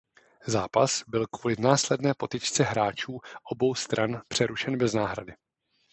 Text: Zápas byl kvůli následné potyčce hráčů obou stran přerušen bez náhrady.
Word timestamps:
Zápas 0.47 1.03
byl 1.07 1.27
kvůli 1.27 1.55
následné 1.59 2.13
potyčce 2.17 2.63
hráčů 2.63 3.19
obou 3.51 3.75
stran 3.75 4.21
přerušen 4.27 4.77
bez 4.77 4.93
náhrady. 4.93 5.35